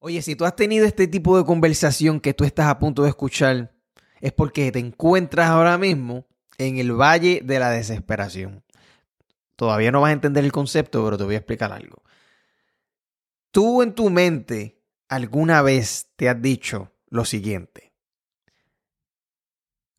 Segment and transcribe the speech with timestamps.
[0.00, 3.08] Oye, si tú has tenido este tipo de conversación que tú estás a punto de
[3.08, 3.74] escuchar,
[4.20, 8.64] es porque te encuentras ahora mismo en el valle de la desesperación.
[9.56, 12.04] Todavía no vas a entender el concepto, pero te voy a explicar algo.
[13.50, 17.92] Tú en tu mente alguna vez te has dicho lo siguiente.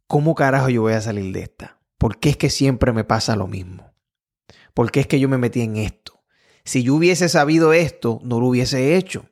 [0.08, 1.78] ¿Cómo carajo yo voy a salir de esta?
[1.98, 3.94] ¿Por qué es que siempre me pasa lo mismo?
[4.74, 6.24] ¿Por qué es que yo me metí en esto?
[6.64, 9.29] Si yo hubiese sabido esto, no lo hubiese hecho.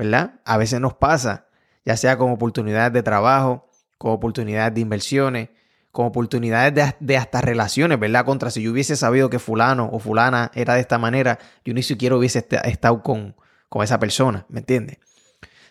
[0.00, 0.40] ¿Verdad?
[0.46, 1.48] A veces nos pasa,
[1.84, 3.68] ya sea como oportunidades de trabajo,
[3.98, 5.50] como oportunidades de inversiones,
[5.92, 8.24] como oportunidades de, hasta relaciones, ¿verdad?
[8.24, 11.82] Contra si yo hubiese sabido que fulano o fulana era de esta manera, yo ni
[11.82, 13.36] siquiera hubiese estado con,
[13.68, 15.00] con esa persona, ¿me entiendes?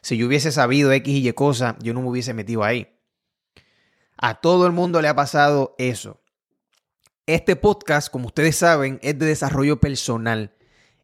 [0.02, 2.88] Si yo hubiese sabido X y Y cosas, yo no me hubiese metido ahí.
[4.16, 6.22] A todo el mundo le ha pasado eso.
[7.26, 10.54] Este podcast, como ustedes saben, es de desarrollo personal.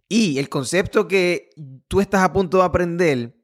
[0.08, 1.50] Y el concepto que
[1.88, 3.36] tú estás a punto de aprender,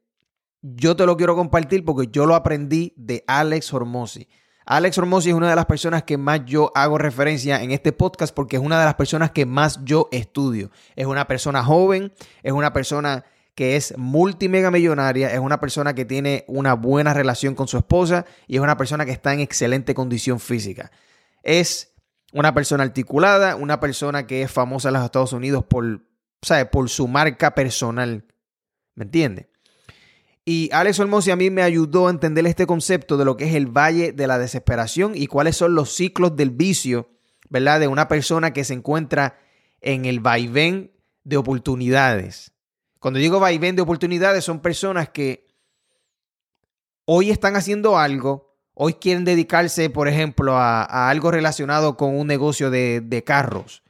[0.60, 4.28] yo te lo quiero compartir porque yo lo aprendí de Alex Hormosi.
[4.64, 8.32] Alex Hormosi es una de las personas que más yo hago referencia en este podcast
[8.32, 10.70] porque es una de las personas que más yo estudio.
[10.94, 12.12] Es una persona joven,
[12.44, 13.24] es una persona
[13.56, 18.24] que es multimega millonaria, es una persona que tiene una buena relación con su esposa
[18.46, 20.92] y es una persona que está en excelente condición física.
[21.42, 21.92] Es
[22.32, 26.02] una persona articulada, una persona que es famosa en los Estados Unidos por
[26.46, 28.26] sea, por su marca personal.
[28.94, 29.48] ¿Me entiende?
[30.44, 33.54] Y Alex Olmosi a mí me ayudó a entender este concepto de lo que es
[33.54, 37.10] el valle de la desesperación y cuáles son los ciclos del vicio,
[37.48, 37.78] ¿verdad?
[37.78, 39.38] De una persona que se encuentra
[39.80, 42.52] en el vaivén de oportunidades.
[42.98, 45.46] Cuando digo vaivén de oportunidades, son personas que
[47.04, 52.70] hoy están haciendo algo, hoy quieren dedicarse, por ejemplo, a, algo relacionado con un negocio
[52.70, 53.81] de, de carros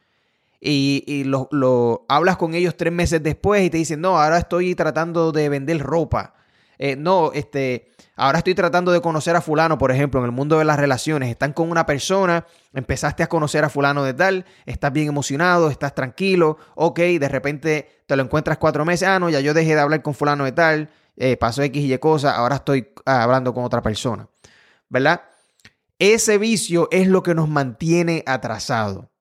[0.64, 5.32] y, lo, hablas con ellos tres meses después y te dicen, no, ahora estoy tratando
[5.32, 6.34] de vender ropa.
[6.78, 10.58] Eh, no, este, ahora estoy tratando de conocer a fulano, por ejemplo, en el mundo
[10.58, 11.30] de las relaciones.
[11.30, 15.97] Están con una persona, empezaste a conocer a fulano de tal, estás bien emocionado, estás
[15.97, 19.81] tranquilo, ok, de repente te lo encuentras cuatro meses, ah, no, ya yo dejé de
[19.81, 23.53] hablar con fulano de tal, eh, pasó X y Y cosa, ahora estoy ah, hablando
[23.53, 24.28] con otra persona,
[24.88, 25.22] ¿verdad?
[25.98, 29.12] Ese vicio es lo que nos mantiene atrasados.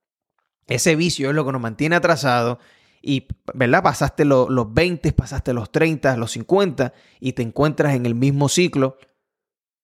[0.72, 2.58] Ese vicio es lo que nos mantiene atrasados
[3.02, 3.84] y, ¿verdad?
[3.84, 8.98] Pasaste los 20, pasaste los 30, los 50 y te encuentras en el mismo ciclo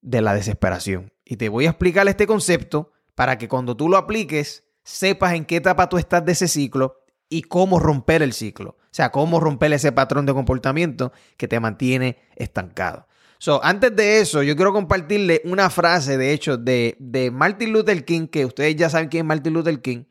[0.01, 1.11] de la desesperación.
[1.25, 5.43] Y te voy a explicar este concepto para que cuando tú lo apliques sepas en
[5.43, 8.77] qué etapa tú estás de ese ciclo y cómo romper el ciclo.
[8.79, 13.07] O sea, cómo romper ese patrón de comportamiento que te mantiene estancado.
[13.39, 18.05] So, antes de eso, yo quiero compartirle una frase, de hecho, de, de Martin Luther
[18.05, 20.05] King, que ustedes ya saben quién es Martin Luther King,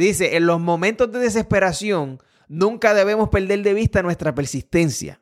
[0.00, 5.20] dice, en los momentos de desesperación, nunca debemos perder de vista nuestra persistencia.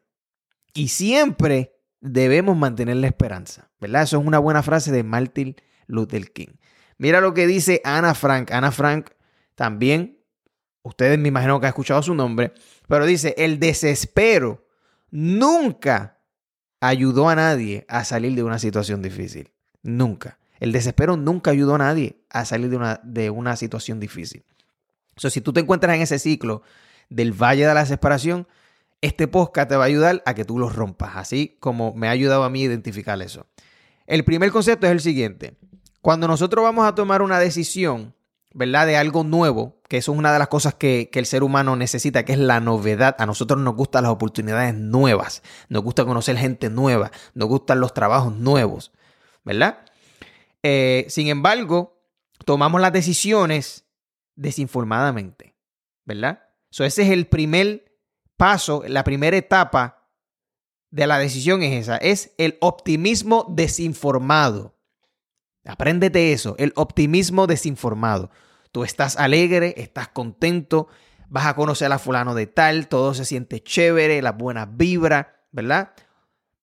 [0.75, 3.71] Y siempre debemos mantener la esperanza.
[3.81, 4.03] ¿Verdad?
[4.03, 5.57] Eso es una buena frase de Martin
[5.87, 6.57] Luther King.
[6.97, 8.51] Mira lo que dice Ana Frank.
[8.51, 9.11] Ana Frank
[9.55, 10.19] también,
[10.83, 12.53] ustedes me imagino que han escuchado su nombre,
[12.89, 14.67] pero dice, el desespero
[15.11, 16.19] nunca
[16.81, 19.53] ayudó a nadie a salir de una situación difícil.
[19.83, 20.39] Nunca.
[20.61, 24.45] El desespero nunca ayudó a nadie a salir de una, de una situación difícil.
[25.19, 26.63] So, si tú te encuentras en ese ciclo
[27.11, 28.47] del valle de la desesperación,
[29.01, 32.13] este podcast te va a ayudar a que tú lo rompas, así como me ha
[32.13, 33.47] ayudado a mí a identificar eso.
[34.07, 35.57] El primer concepto es el siguiente.
[36.01, 38.15] Cuando nosotros vamos a tomar una decisión,
[38.55, 38.87] ¿verdad?
[38.87, 41.77] De algo nuevo, que eso es una de las cosas que, que, el ser humano
[41.77, 43.17] necesita, que es la novedad.
[43.19, 47.93] A nosotros nos gustan las oportunidades nuevas, nos gusta conocer gente nueva, nos gustan los
[47.93, 48.93] trabajos nuevos,
[49.45, 49.81] ¿verdad?
[50.63, 52.01] Eh, sin embargo,
[52.45, 53.85] tomamos las decisiones
[54.39, 55.55] desinformadamente,
[56.05, 56.43] ¿verdad?
[56.71, 57.99] So, ese es el primer
[58.37, 60.09] paso, la primera etapa
[60.91, 64.77] de la decisión es esa, es el optimismo desinformado.
[65.67, 68.31] Apréndete eso, el optimismo desinformado.
[68.73, 70.89] Tú estás alegre, estás contento,
[71.29, 75.93] vas a conocer a fulano de tal, todo se siente chévere, la buena vibra, ¿verdad?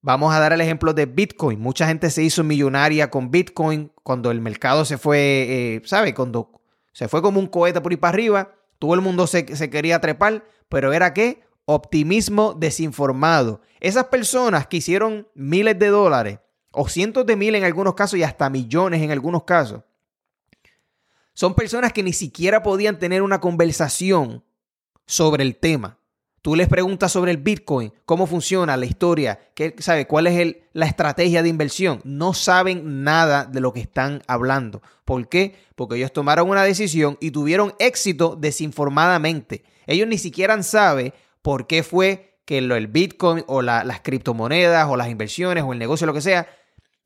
[0.01, 1.59] Vamos a dar el ejemplo de Bitcoin.
[1.59, 6.13] Mucha gente se hizo millonaria con Bitcoin cuando el mercado se fue, eh, ¿sabe?
[6.13, 6.51] Cuando
[6.95, 10.45] se fue como un cohete por ahí para arriba, todo el mundo se, quería trepar,
[10.69, 11.43] pero era qué?
[11.65, 13.59] Optimismo desinformado.
[13.81, 16.39] Esas personas que hicieron miles de dólares,
[16.71, 19.81] o cientos de miles en algunos casos y hasta millones en algunos casos,
[21.33, 24.45] son personas que ni siquiera podían tener una conversación
[25.05, 25.99] sobre el tema.
[26.45, 30.85] Tú les preguntas sobre el Bitcoin, cómo funciona, la historia, qué, sabe, cuál es la
[30.85, 32.01] estrategia de inversión.
[32.03, 34.83] No saben nada de lo que están hablando.
[35.05, 35.55] ¿Por qué?
[35.73, 39.63] Porque ellos tomaron una decisión y tuvieron éxito desinformadamente.
[39.87, 45.09] Ellos ni siquiera saben por qué fue que el Bitcoin o las criptomonedas o las
[45.09, 46.47] inversiones o el negocio, lo que sea,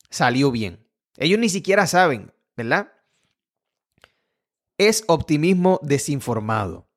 [0.10, 0.86] salió bien.
[1.16, 2.92] Ellos ni siquiera saben, ¿verdad?
[4.78, 6.89] Es optimismo desinformado.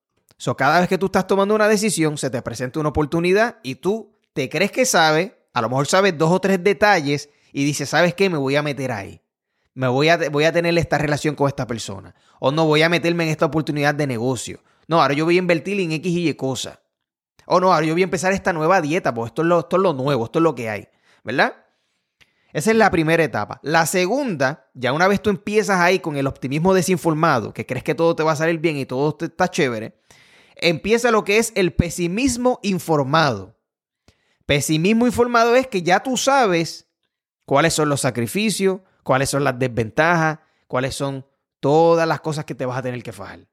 [0.42, 3.76] So, cada vez que tú estás tomando una decisión, se te presenta una oportunidad y
[3.76, 7.88] tú te crees que sabes, a lo mejor sabes dos o tres detalles y dices,
[7.88, 8.28] ¿sabes qué?
[8.28, 9.20] Me voy a meter ahí.
[9.72, 12.12] Me voy a, voy a tener esta relación con esta persona.
[12.40, 14.58] O no voy a meterme en esta oportunidad de negocio.
[14.88, 16.80] No, ahora yo voy a invertir en X y Y cosas.
[17.46, 19.76] O no, ahora yo voy a empezar esta nueva dieta, porque esto es, lo, esto
[19.76, 20.88] es lo nuevo, esto es lo que hay.
[21.22, 21.54] ¿Verdad?
[22.52, 23.60] Esa es la primera etapa.
[23.62, 27.94] La segunda, ya una vez tú empiezas ahí con el optimismo desinformado, que crees que
[27.94, 30.02] todo te va a salir bien y todo está chévere,
[30.62, 33.58] empieza lo que es el pesimismo informado.
[34.46, 36.88] Pesimismo informado es que ya tú sabes
[37.44, 41.26] cuáles son los sacrificios, cuáles son las desventajas, cuáles son
[41.60, 43.46] todas las cosas que te vas a tener que fajar.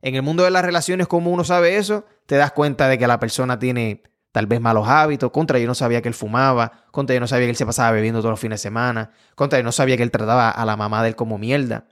[0.00, 3.06] En el mundo de las relaciones, como uno sabe eso, te das cuenta de que
[3.06, 4.02] la persona tiene
[4.32, 5.30] tal vez malos hábitos.
[5.30, 6.84] Contra yo no sabía que él fumaba.
[6.92, 9.10] Contra yo no sabía que él se pasaba bebiendo todos los fines de semana.
[9.34, 11.88] Contra yo no sabía que él trataba a la mamá de él como mierda.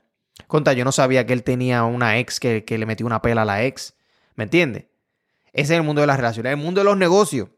[0.47, 3.41] Contra yo no sabía que él tenía una ex que, que le metió una pela
[3.41, 3.96] a la ex.
[4.37, 4.85] ¿Me entiendes?
[5.51, 6.51] Ese es el mundo de las relaciones.
[6.51, 7.49] El mundo de los negocios.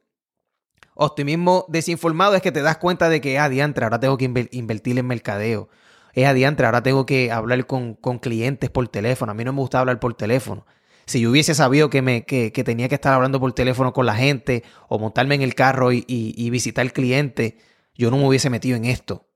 [0.96, 4.98] Optimismo desinformado es que te das cuenta de que, ah, diantre, ahora tengo que invertir
[4.98, 5.70] en mercadeo.
[6.14, 9.32] Es adiantre, ahora tengo que hablar con, clientes por teléfono.
[9.32, 10.66] A mí no me gusta hablar por teléfono.
[11.06, 14.16] Si yo hubiese sabido que, me, que, tenía que estar hablando por teléfono con la
[14.16, 17.58] gente o montarme en el carro y, y visitar al cliente,
[17.94, 19.28] yo no me hubiese metido en esto.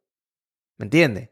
[0.78, 1.30] ¿Me entiendes?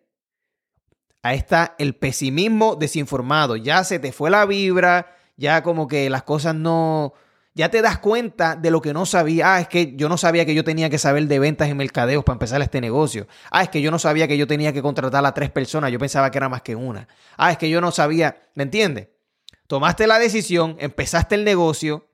[1.24, 3.56] Ahí está el pesimismo desinformado.
[3.56, 7.14] Ya se te fue la vibra, ya como que las cosas no,
[7.54, 9.56] ya te das cuenta de lo que no sabía.
[9.56, 12.24] Ah, es que yo no sabía que yo tenía que saber de ventas y mercadeos
[12.24, 13.28] para empezar este negocio.
[13.50, 15.92] Ah, es que yo no sabía que yo tenía que contratar a tres personas.
[15.92, 17.08] Yo pensaba que era más que una.
[17.38, 18.42] Ah, es que yo no sabía.
[18.56, 19.10] ¿Me entiendes?
[19.68, 22.08] Tomaste la decisión, empezaste el negocio,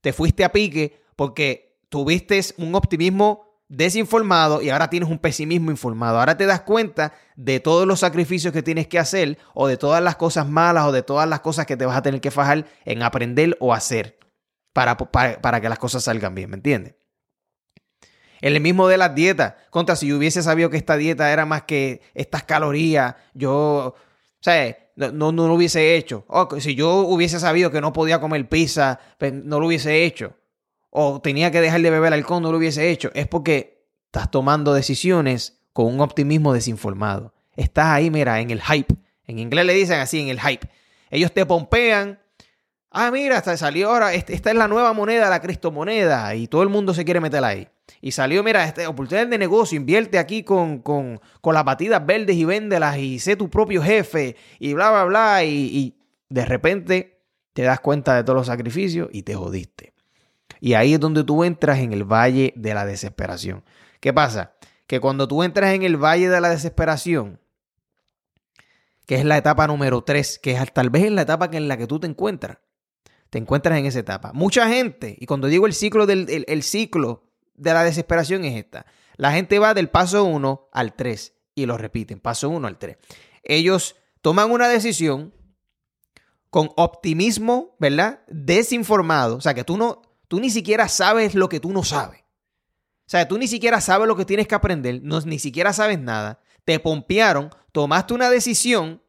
[0.00, 6.18] te fuiste a pique porque tuviste un optimismo desinformado y ahora tienes un pesimismo informado.
[6.18, 10.02] Ahora te das cuenta de todos los sacrificios que tienes que hacer o de todas
[10.02, 12.66] las cosas malas o de todas las cosas que te vas a tener que fajar
[12.84, 14.18] en aprender o hacer
[14.72, 16.94] para, que las cosas salgan bien, ¿me entiendes?
[18.40, 19.54] El mismo de las dietas.
[19.70, 23.94] Contra, si yo hubiese sabido que esta dieta era más que estas calorías, yo,
[24.40, 24.76] ¿sabes?
[24.96, 26.26] No, no, no lo hubiese hecho.
[26.58, 30.36] Si yo hubiese sabido que no podía comer pizza, pues, no lo hubiese hecho.
[30.96, 33.10] O tenía que dejar de beber alcohol, no lo hubiese hecho.
[33.14, 37.34] Es porque estás tomando decisiones con un optimismo desinformado.
[37.56, 38.94] Estás ahí, mira, en el hype.
[39.26, 40.68] En inglés le dicen así, en el hype.
[41.10, 42.20] Ellos te pompean
[42.96, 46.68] Ah, mira, hasta salió ahora, esta es la nueva moneda, la criptomoneda, y todo el
[46.68, 47.66] mundo se quiere meter ahí.
[48.00, 52.44] Y salió, mira, esta oportunidad de negocio, invierte aquí con, con, las batidas verdes y
[52.44, 55.44] véndelas y sé tu propio jefe y bla, bla, bla.
[55.44, 55.98] Y, y
[56.28, 57.20] de repente
[57.52, 59.92] te das cuenta de todos los sacrificios y te jodiste.
[60.64, 63.62] Y ahí es donde tú entras en el valle de la desesperación.
[64.00, 64.54] ¿Qué pasa?
[64.86, 67.38] Que cuando tú entras en el valle de la desesperación,
[69.04, 71.76] que es la etapa número 3, que es tal vez en la etapa en la
[71.76, 72.60] que tú te encuentras,
[73.28, 74.32] te encuentras en esa etapa.
[74.32, 77.24] Mucha gente, y cuando digo el ciclo del el, ciclo
[77.56, 78.86] de la desesperación es esta.
[79.16, 82.96] La gente va del paso 1 al 3 y lo repiten, paso 1 al 3.
[83.42, 85.34] Ellos toman una decisión
[86.48, 88.20] con optimismo, ¿verdad?
[88.28, 92.22] Desinformado, o sea, que tú no tú ni siquiera sabes lo que tú no sabes.
[92.22, 96.00] O sea, tú ni siquiera sabes lo que tienes que aprender, no, ni siquiera sabes
[96.00, 96.40] nada.
[96.64, 99.00] Te pompearon, tomaste una decisión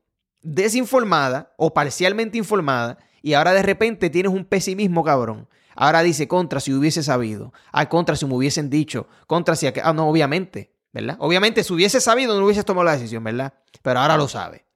[0.43, 5.49] desinformada o parcialmente informada y ahora de repente tienes un pesimismo cabrón.
[5.73, 7.53] Ahora dice contra si hubiese sabido.
[7.71, 9.07] Ah, contra si me hubiesen dicho.
[9.25, 9.65] Contra si...
[9.65, 10.75] Ah, no, obviamente.
[10.93, 11.17] ¿Verdad?
[11.19, 13.55] Obviamente si hubiese sabido no hubieses tomado la decisión, ¿verdad?
[13.81, 14.67] Pero ahora lo sabe.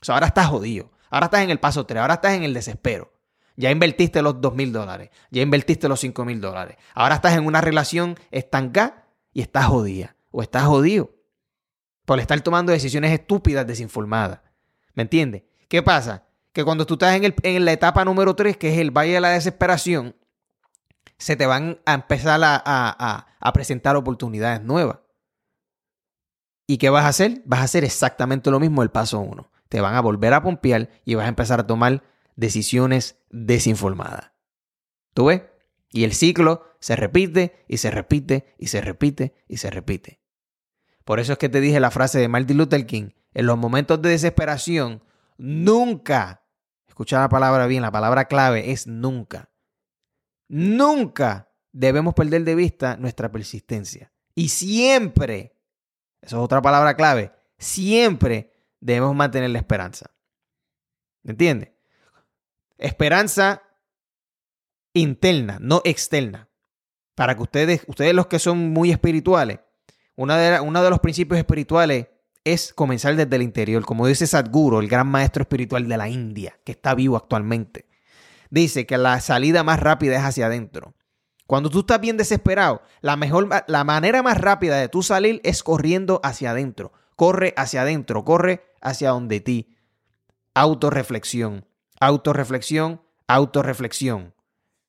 [0.00, 0.90] O sea, ahora estás jodido.
[1.10, 2.00] Ahora estás en el paso 3.
[2.00, 3.12] Ahora estás en el desespero.
[3.58, 5.10] Ya invertiste los 2 mil dólares.
[5.30, 6.78] Ya invertiste los 5 mil dólares.
[6.94, 10.16] Ahora estás en una relación estancada y estás jodida.
[10.30, 11.10] O estás jodido.
[12.06, 14.40] Por estar tomando decisiones estúpidas, desinformadas.
[14.94, 15.42] ¿Me entiendes?
[15.68, 16.28] ¿Qué pasa?
[16.58, 19.28] que cuando tú estás en, la etapa número 3, que es el valle de la
[19.28, 20.16] desesperación,
[21.16, 24.98] se te van a empezar a, presentar oportunidades nuevas.
[26.66, 27.42] ¿Y qué vas a hacer?
[27.44, 29.48] Vas a hacer exactamente lo mismo el paso 1.
[29.68, 32.02] Te van a volver a pompear y vas a empezar a tomar
[32.38, 34.30] decisiones desinformadas.
[35.12, 35.42] ¿Tú ves?
[35.90, 40.20] Y el ciclo se repite y se repite y se repite y se repite.
[41.04, 43.10] Por eso es que te dije la frase de Martin Luther King.
[43.34, 45.02] En los momentos de desesperación,
[45.36, 46.44] nunca
[46.86, 49.50] escucha la palabra bien, la palabra clave es nunca.
[50.46, 54.12] Nunca debemos perder de vista nuestra persistencia.
[54.34, 55.56] Y siempre,
[56.20, 60.10] eso es otra palabra clave, siempre debemos mantener la esperanza.
[61.24, 61.77] ¿Me entiendes?
[62.78, 63.62] Esperanza
[64.94, 66.48] interna, no externa.
[67.14, 69.58] para que ustedes, ustedes los que son muy espirituales,
[70.14, 72.06] una de, uno de los principios espirituales
[72.44, 76.58] es comenzar desde el interior, como dice Sadhguru, el gran maestro espiritual de la India,
[76.64, 77.86] que está vivo actualmente.
[78.50, 80.94] Dice que la salida más rápida es hacia adentro.
[81.46, 85.62] Cuando tú estás bien desesperado, la mejor la manera más rápida de tú salir es
[85.62, 86.92] corriendo hacia adentro.
[87.16, 89.76] Corre hacia adentro, corre hacia donde ti.
[90.54, 91.64] Autoreflexión,
[92.00, 94.34] autorreflexión, autorreflexión.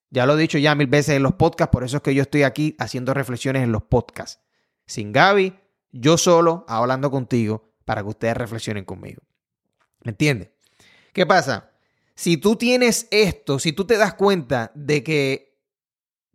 [0.10, 2.24] Ya lo he dicho ya mil veces en los podcasts, por eso es que yo
[2.24, 4.42] estoy aquí haciendo reflexiones en los podcasts.
[4.86, 5.60] Sin Gaby,
[5.92, 9.22] yo solo hablando contigo para que ustedes reflexionen conmigo.
[10.04, 10.50] ¿Me entiendes?
[11.14, 11.72] ¿Qué pasa?
[12.16, 15.58] Si tú tienes esto, si tú te das cuenta de que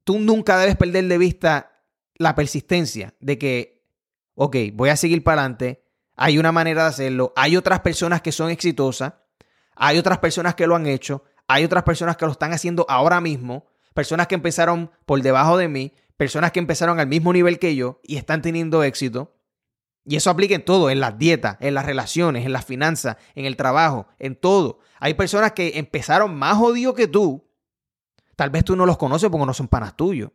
[0.04, 1.82] tú nunca debes perder de vista
[2.16, 3.84] la persistencia, de que,
[4.34, 5.84] ok, voy a seguir para adelante,
[6.16, 9.14] hay una manera de hacerlo, hay otras personas que son exitosas,
[9.76, 13.20] hay otras personas que lo han hecho, hay otras personas que lo están haciendo ahora
[13.20, 17.74] mismo, personas que empezaron por debajo de mí, personas que empezaron al mismo nivel que
[17.76, 19.34] yo y están teniendo éxito.
[20.06, 23.46] Y eso aplica en todo, en las dietas, en las relaciones, en las finanzas, en
[23.46, 24.80] el trabajo, en todo.
[25.00, 27.48] Hay personas que empezaron más jodido que tú.
[28.36, 30.30] Tal vez tú no los conoces porque no son panas tuyos.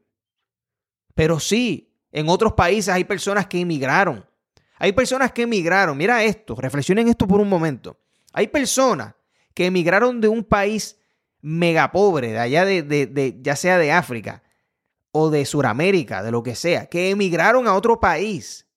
[1.13, 4.25] Pero sí, en otros países hay personas que emigraron.
[4.79, 5.97] Hay personas que emigraron.
[5.97, 7.99] Mira esto, reflexionen esto por un momento.
[8.33, 9.13] Hay personas
[9.59, 10.97] que emigraron de un país
[11.41, 14.41] mega pobre, de allá de, de, ya sea de África
[15.11, 18.69] o de Sudamérica, de lo que sea, que emigraron a otro país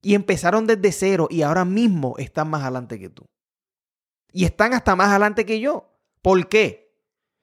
[0.00, 3.26] y empezaron desde cero y ahora mismo están más adelante que tú.
[4.32, 5.92] Y están hasta más adelante que yo.
[6.22, 6.96] ¿Por qué?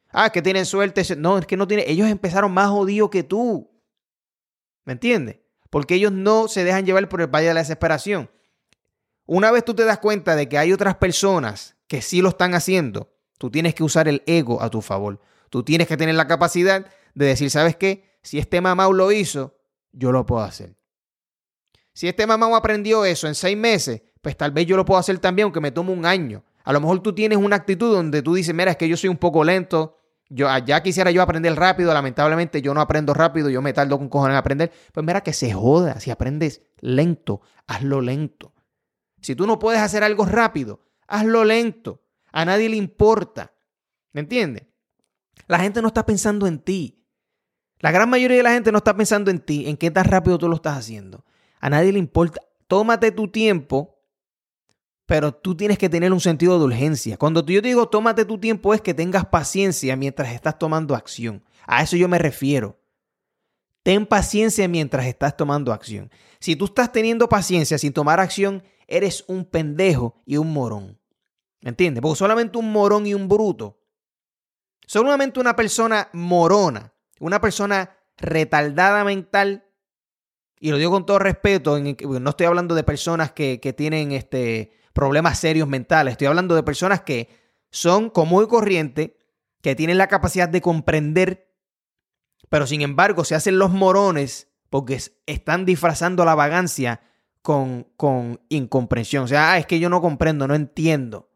[0.10, 1.04] Ah, que tienen suerte.
[1.16, 1.86] No, es que no tienen.
[1.88, 3.70] Ellos empezaron más jodidos que tú.
[4.84, 5.38] ¿Me entiendes?
[5.70, 8.32] Porque ellos no se dejan llevar por el valle de la desesperación.
[9.28, 12.54] Una vez tú te das cuenta de que hay otras personas que sí lo están
[12.54, 15.20] haciendo, tú tienes que usar el ego a tu favor.
[15.50, 18.20] Tú tienes que tener la capacidad de decir, ¿sabes qué?
[18.22, 19.58] Si este mamá lo hizo,
[19.92, 20.76] yo lo puedo hacer.
[21.94, 25.18] Si este mamá aprendió eso en seis meses, pues tal vez yo lo puedo hacer
[25.20, 26.44] también, aunque me tome un año.
[26.64, 29.10] A lo mejor tú tienes una actitud donde tú dices, mira, es que yo soy
[29.10, 29.98] un poco lento,
[30.30, 34.10] yo ya quisiera yo aprender rápido, lamentablemente yo no aprendo rápido, yo me tardo con
[34.10, 34.72] cojones en aprender.
[34.92, 38.54] Pues mira que se joda, si aprendes lento, hazlo lento.
[39.22, 42.04] Si tú no puedes hacer algo rápido, hazlo lento.
[42.32, 43.54] A nadie le importa.
[44.12, 44.68] ¿Me entiendes?
[45.48, 47.06] La gente no está pensando en ti.
[47.80, 50.38] La gran mayoría de la gente no está pensando en ti, en qué tan rápido
[50.38, 51.26] tú lo estás haciendo.
[51.60, 52.42] A nadie le importa.
[52.68, 53.98] Tómate tu tiempo,
[55.06, 57.18] pero tú tienes que tener un sentido de urgencia.
[57.18, 61.44] Cuando yo te digo tómate tu tiempo es que tengas paciencia mientras estás tomando acción.
[61.66, 62.80] A eso yo me refiero.
[63.84, 66.12] Ten paciencia mientras estás tomando acción.
[66.40, 70.97] Si tú estás teniendo paciencia sin tomar acción, eres un pendejo y un morón.
[71.68, 72.02] ¿Me entiendes?
[72.02, 73.78] Porque solamente un morón y un bruto,
[74.86, 79.66] solamente una persona morona, una persona retardada mental,
[80.62, 85.40] y lo digo con todo respeto, no estoy hablando de personas que, tienen este, problemas
[85.40, 87.28] serios mentales, estoy hablando de personas que
[87.70, 89.18] son común y corriente,
[89.62, 91.54] que tienen la capacidad de comprender,
[92.48, 97.02] pero sin embargo se hacen los morones porque están disfrazando la vagancia
[97.42, 99.26] con, con incomprensión.
[99.26, 101.27] O sea, ah, es que yo no comprendo, no entiendo.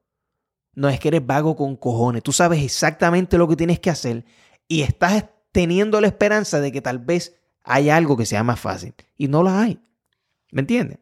[0.73, 2.23] No es que eres vago con cojones.
[2.23, 4.25] Tú sabes exactamente lo que tienes que hacer
[4.67, 8.93] y estás teniendo la esperanza de que tal vez haya algo que sea más fácil.
[9.17, 9.79] Y no la hay.
[10.51, 10.99] ¿Me entiendes?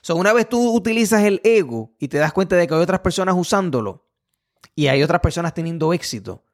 [0.00, 3.00] So, una vez tú utilizas el ego y te das cuenta de que hay otras
[3.00, 4.06] personas usándolo
[4.74, 6.44] y hay otras personas teniendo éxito,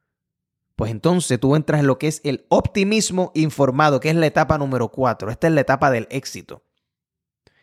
[0.75, 4.59] pues entonces tú entras en lo que es el optimismo informado, que es la etapa
[4.59, 5.31] número cuatro.
[5.31, 6.65] Esta es la etapa del éxito.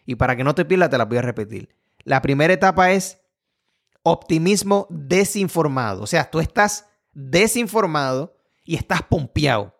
[0.05, 1.75] Y para que no te pierdas, te la voy a repetir.
[2.03, 3.21] La primera etapa es
[4.11, 6.03] optimismo desinformado.
[6.03, 9.75] O sea, tú estás desinformado y estás pompeado.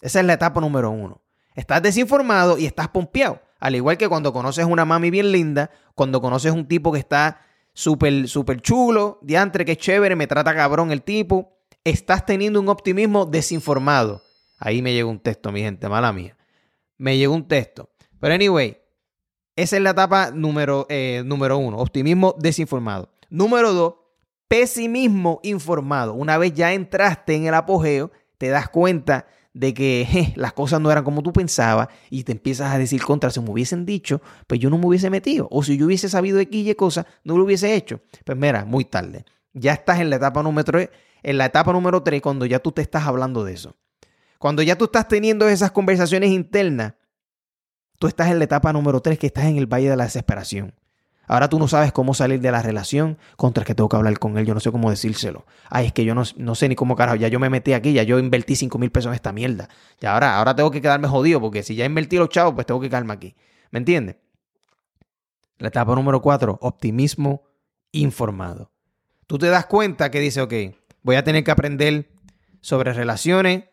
[0.00, 1.22] Esa es la etapa número uno.
[1.54, 3.40] Estás desinformado y estás pompeado.
[3.58, 7.42] Al igual que cuando conoces una mami bien linda, cuando conoces un tipo que está
[7.74, 13.26] súper, súper chulo, diantre, que chévere, me trata cabrón el tipo, estás teniendo un optimismo
[13.26, 14.22] desinformado.
[14.58, 16.36] Ahí me llegó un texto, mi gente, mala mía.
[16.96, 17.90] Me llegó un texto.
[18.18, 18.78] Pero anyway,
[19.56, 23.10] esa es la etapa número, eh, número uno, optimismo desinformado.
[23.30, 23.94] Número dos,
[24.48, 26.14] pesimismo informado.
[26.14, 30.90] Una vez ya entraste en el apogeo, te das cuenta de que las cosas no
[30.90, 34.60] eran como tú pensabas y te empiezas a decir contra, si me hubiesen dicho, pues
[34.60, 35.46] yo no me hubiese metido.
[35.50, 38.00] O si yo hubiese sabido de y cosas, no lo hubiese hecho.
[38.24, 39.24] Pues mira, muy tarde.
[39.52, 40.80] Ya estás en la etapa número,
[41.22, 43.76] en la etapa número 3 cuando ya tú te estás hablando de eso.
[44.38, 46.94] Cuando ya tú estás teniendo esas conversaciones internas,
[47.98, 50.74] tú estás en la etapa número 3 que estás en el valle de la desesperación.
[51.30, 54.18] Ahora tú no sabes cómo salir de la relación contra el que tengo que hablar
[54.18, 54.46] con él.
[54.46, 55.46] Yo no sé cómo decírselo.
[55.68, 57.14] Ay, es que yo no, no sé ni cómo carajo.
[57.14, 59.68] Ya yo me metí aquí, ya yo invertí 5 mil pesos en esta mierda.
[60.00, 62.80] Y ahora, ahora tengo que quedarme jodido porque si ya invertí los chavos, pues tengo
[62.80, 63.36] que quedarme aquí.
[63.70, 64.16] ¿Me entiendes?
[65.58, 67.44] La etapa número 4, optimismo
[67.92, 68.72] informado.
[69.28, 70.52] Tú te das cuenta que dice, ok,
[71.04, 72.10] voy a tener que aprender
[72.60, 73.66] sobre relaciones,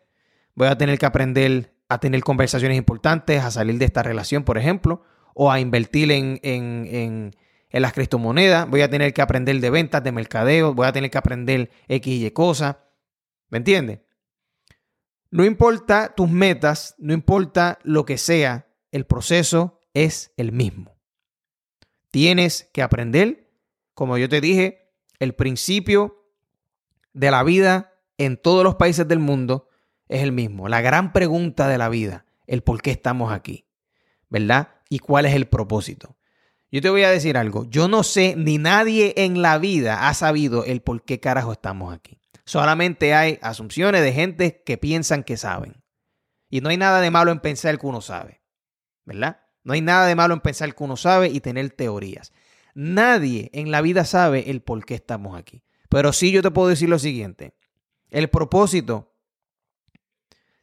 [0.54, 4.58] voy a tener que aprender a tener conversaciones importantes, a salir de esta relación, por
[4.58, 5.02] ejemplo,
[5.34, 7.32] o a invertir en en
[7.70, 11.18] las criptomonedas, voy a tener que aprender de ventas, de mercadeo, voy a tener que
[11.18, 12.76] aprender X y Y cosas.
[13.50, 14.00] ¿Me entiendes?
[15.30, 20.98] No importa tus metas, no importa lo que sea, el proceso es el mismo.
[22.10, 23.52] Tienes que aprender,
[23.92, 26.32] como yo te dije, el principio
[27.12, 29.68] de la vida en todos los países del mundo
[30.08, 30.68] es el mismo.
[30.68, 33.68] La gran pregunta de la vida, el por qué estamos aquí,
[34.30, 34.68] ¿verdad?
[34.88, 36.17] Y cuál es el propósito.
[36.70, 37.64] Yo te voy a decir algo.
[37.70, 41.94] Yo no sé, ni nadie en la vida ha sabido el por qué carajo estamos
[41.94, 42.20] aquí.
[42.44, 45.82] Solamente hay asunciones de gente que piensan que saben.
[46.50, 48.42] Y no hay nada de malo en pensar que uno sabe.
[49.04, 49.40] ¿Verdad?
[49.64, 52.32] No hay nada de malo en pensar que uno sabe y tener teorías.
[52.74, 55.62] Nadie en la vida sabe el por qué estamos aquí.
[55.88, 57.54] Pero sí yo te puedo decir lo siguiente.
[58.10, 59.14] El propósito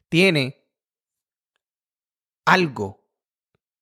[0.08, 0.64] tiene
[2.44, 3.04] algo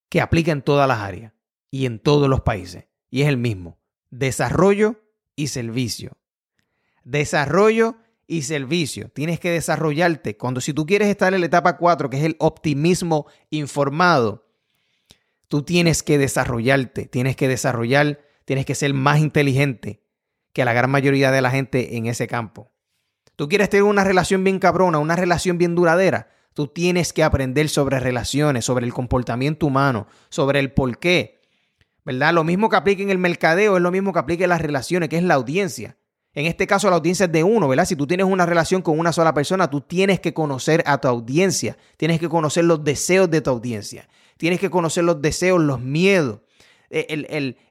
[0.09, 1.34] que aplica en todas las áreas
[1.75, 2.85] y en todos los países.
[3.11, 3.81] Y es el mismo.
[4.11, 5.03] Desarrollo
[5.35, 6.17] y servicio.
[7.03, 7.97] Desarrollo
[8.29, 9.09] y servicio.
[9.09, 10.37] Tienes que desarrollarte.
[10.37, 14.47] Cuando si tú quieres estar en la etapa 4, que es el optimismo informado,
[15.49, 20.05] tú tienes que desarrollarte, tienes que desarrollar, tienes que ser más inteligente
[20.53, 22.71] que la gran mayoría de la gente en ese campo.
[23.35, 26.29] Tú quieres tener una relación bien cabrona, una relación bien duradera.
[26.53, 31.34] Tú tienes que aprender sobre relaciones, sobre el comportamiento humano, sobre el por qué,
[32.05, 32.35] ¿verdad?
[32.35, 35.09] Lo mismo que aplica en el mercadeo es lo mismo que aplica en las relaciones,
[35.09, 35.97] que es la audiencia.
[36.35, 37.85] En este caso, la audiencia es de uno, ¿verdad?
[37.85, 41.07] Si tú tienes una relación con una sola persona, tú tienes que conocer a tu
[41.07, 45.81] audiencia, tienes que conocer los deseos de tu audiencia, tienes que conocer los deseos, los
[45.81, 46.41] miedos,
[46.91, 47.07] e,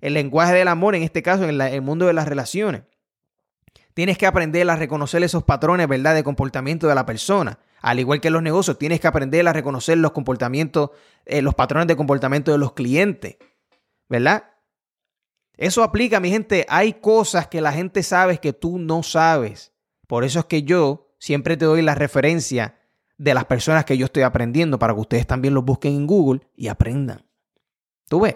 [0.02, 2.84] el, lenguaje del amor, en este caso, en el mundo de las relaciones.
[3.94, 7.60] Tienes que aprender a reconocer esos patrones, ¿verdad?, de comportamiento de la persona.
[7.82, 10.92] Al igual que en los negocios, tienes que aprender a reconocer los comportamientos,
[11.26, 13.36] eh, los patrones de comportamiento de los clientes.
[14.14, 14.44] ¿Verdad?
[15.58, 16.68] Eso aplica, mi gente.
[16.70, 19.74] Hay cosas que la gente sabe que tú no sabes.
[20.06, 22.78] Por eso es que yo siempre te doy la referencia
[23.18, 26.42] de las personas que yo estoy aprendiendo para que ustedes también los busquen en Google
[26.56, 27.26] y aprendan.
[28.08, 28.36] ¿Tú ves?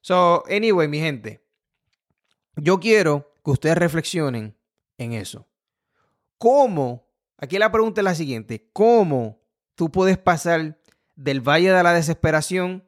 [0.00, 1.46] So, anyway, mi gente,
[2.56, 4.56] yo quiero que ustedes reflexionen
[4.98, 5.46] en eso.
[6.38, 7.06] ¿Cómo?
[7.36, 8.68] Aquí la pregunta es la siguiente.
[8.72, 9.40] ¿Cómo
[9.76, 10.80] tú puedes pasar
[11.14, 12.84] del valle de la desesperación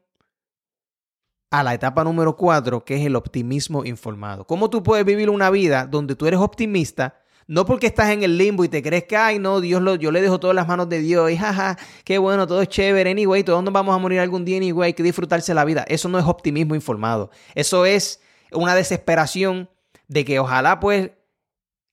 [1.59, 4.45] a la etapa número cuatro, que es el optimismo informado.
[4.45, 7.21] ¿Cómo tú puedes vivir una vida donde tú eres optimista?
[7.47, 10.11] No porque estás en el limbo y te crees que, ay, no, Dios lo, yo
[10.11, 13.43] le dejo todas las manos de Dios y jaja, qué bueno, todo es chévere, anyway,
[13.43, 15.85] todos nos vamos a morir algún día, anyway, hay que disfrutarse la vida.
[15.87, 17.29] Eso no es optimismo informado.
[17.53, 18.19] Eso es
[18.51, 19.69] una desesperación
[20.07, 21.11] de que ojalá, pues,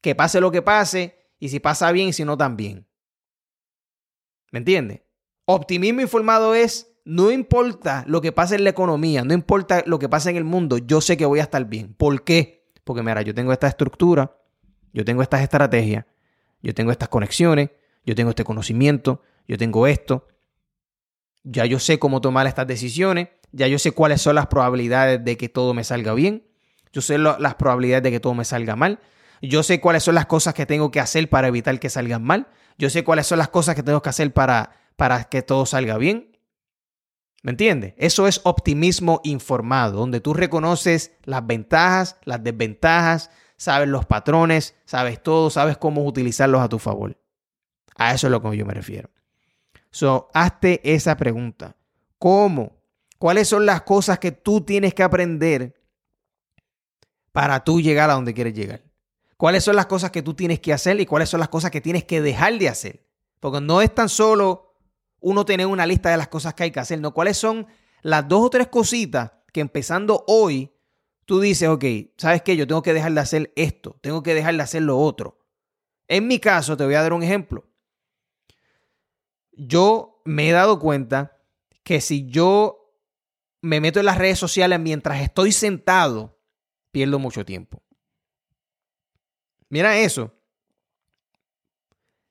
[0.01, 2.87] que pase lo que pase y si pasa bien, si no también.
[4.51, 5.03] ¿Me entiendes?
[5.45, 10.09] Optimismo informado es no importa lo que pase en la economía, no importa lo que
[10.09, 11.95] pase en el mundo, yo sé que voy a estar bien.
[11.95, 12.65] ¿Por qué?
[12.85, 14.37] Porque mira, yo tengo esta estructura,
[14.93, 16.05] yo tengo estas estrategias,
[16.63, 17.71] yo tengo estas conexiones,
[18.05, 20.29] yo tengo este conocimiento, yo tengo esto.
[21.45, 25.37] Ya yo sé cómo tomar estas decisiones, ya yo sé cuáles son las probabilidades de
[25.37, 26.47] que todo me salga bien,
[26.93, 29.01] yo sé las probabilidades de que todo me salga mal,
[29.41, 32.47] yo sé cuáles son las cosas que tengo que hacer para evitar que salgan mal,
[32.79, 35.99] yo sé cuáles son las cosas que tengo que hacer para, para que todo salga
[35.99, 36.32] bien.
[37.43, 37.95] ¿Me entiendes?
[37.97, 45.21] Eso es optimismo informado, donde tú reconoces las ventajas, las desventajas, sabes los patrones, sabes
[45.23, 47.19] todo, sabes cómo utilizarlos a tu favor.
[47.97, 49.11] A eso es lo que yo me refiero.
[49.91, 51.77] So, hazte esa pregunta.
[52.19, 52.77] ¿Cómo?
[53.19, 55.75] ¿Cuáles son las cosas que tú tienes que aprender
[57.33, 58.83] para tú llegar a donde quieres llegar?
[59.37, 61.81] ¿Cuáles son las cosas que tú tienes que hacer y cuáles son las cosas que
[61.81, 63.05] tienes que dejar de hacer?
[63.41, 64.72] Porque no es tan solo
[65.23, 67.15] uno tener una lista de las cosas que hay que hacer, ¿no?
[67.15, 67.67] ¿Cuáles son
[68.03, 70.73] las dos o tres cositas que empezando hoy
[71.25, 71.85] tú dices, ok,
[72.17, 72.57] ¿sabes qué?
[72.57, 75.39] Yo tengo que dejar de hacer esto, tengo que dejar de hacer lo otro.
[76.09, 77.67] En mi caso, te voy a dar un ejemplo.
[79.53, 81.39] Yo me he dado cuenta
[81.85, 82.99] que si yo
[83.61, 86.39] me meto en las redes sociales mientras estoy sentado,
[86.91, 87.83] pierdo mucho tiempo.
[89.69, 90.35] Mira eso.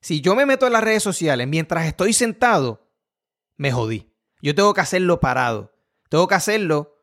[0.02, 2.90] Si yo me meto en las redes sociales mientras estoy sentado,
[3.58, 4.12] me jodí.
[4.42, 5.74] Yo tengo que hacerlo parado.
[6.10, 6.98] Tengo que hacerlo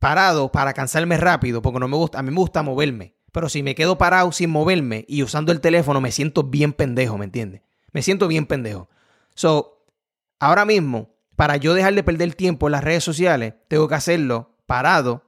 [0.00, 3.14] parado para cansarme rápido, porque no me gusta, a mí me gusta moverme.
[3.30, 7.16] Pero si me quedo parado sin moverme y usando el teléfono, me siento bien pendejo,
[7.16, 7.62] ¿me entiendes?
[7.92, 8.88] Me siento bien pendejo.
[9.36, 9.86] So,
[10.40, 14.56] ahora mismo, para yo dejar de perder tiempo en las redes sociales, tengo que hacerlo
[14.66, 15.22] parado,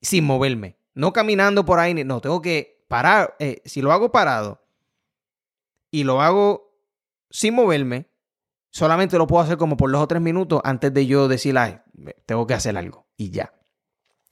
[0.00, 0.78] sin moverme.
[0.94, 3.34] No caminando por ahí, no, tengo que parar.
[3.40, 4.63] Eh, si lo hago parado
[5.94, 6.76] y lo hago
[7.30, 8.10] sin moverme,
[8.70, 11.78] solamente lo puedo hacer como por dos o tres minutos antes de yo decir, ay,
[12.26, 13.54] tengo que hacer algo y ya.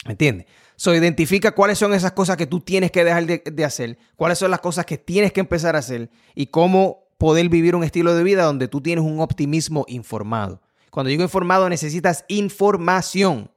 [0.05, 0.49] ¿Me entiendes?
[0.75, 4.51] So, identifica cuáles son esas cosas que tú tienes que dejar de, hacer, cuáles son
[4.51, 8.25] las cosas que tienes que empezar a hacer y cómo poder vivir un estilo de
[8.25, 10.63] vida donde tú tienes un optimismo informado.
[10.91, 13.53] Cuando digo informado, necesitas información.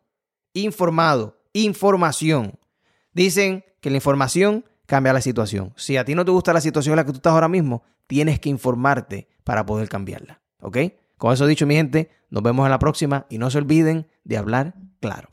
[0.54, 2.60] Informado, información.
[3.14, 5.74] Dicen que la información cambia la situación.
[5.76, 7.84] Si a ti no te gusta la situación en la que tú estás ahora mismo,
[8.08, 10.42] tienes que informarte para poder cambiarla.
[10.62, 10.78] ¿Ok?
[11.18, 14.38] Con eso dicho, mi gente, nos vemos en la próxima y no se olviden de
[14.38, 15.30] hablar claro.